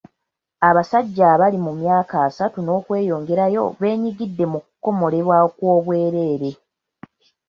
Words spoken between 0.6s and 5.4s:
Abasajja abali mu myaka asatu n'okweyongerayo beenyigidde mu kukomolebwa